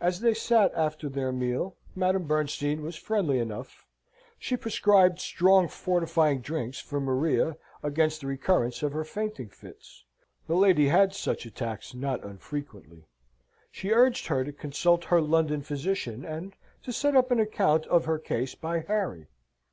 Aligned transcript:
As 0.00 0.18
they 0.18 0.34
sate 0.34 0.72
after 0.74 1.08
their 1.08 1.30
meal, 1.30 1.76
Madame 1.94 2.24
Bernstein 2.24 2.82
was 2.82 2.96
friendly 2.96 3.38
enough. 3.38 3.86
She 4.36 4.56
prescribed 4.56 5.20
strong 5.20 5.68
fortifying 5.68 6.40
drinks 6.40 6.80
for 6.80 6.98
Maria, 6.98 7.56
against 7.80 8.20
the 8.20 8.26
recurrence 8.26 8.82
of 8.82 8.90
her 8.90 9.04
fainting 9.04 9.48
fits. 9.50 10.06
The 10.48 10.56
lady 10.56 10.88
had 10.88 11.14
such 11.14 11.46
attacks 11.46 11.94
not 11.94 12.24
unfrequently. 12.24 13.06
She 13.70 13.92
urged 13.92 14.26
her 14.26 14.42
to 14.42 14.50
consult 14.52 15.04
her 15.04 15.20
London 15.20 15.62
physician, 15.62 16.24
and 16.24 16.54
to 16.82 16.92
send 16.92 17.16
up 17.16 17.30
an 17.30 17.38
account 17.38 17.86
of 17.86 18.06
her 18.06 18.18
case 18.18 18.56
by 18.56 18.80
Harry. 18.80 19.28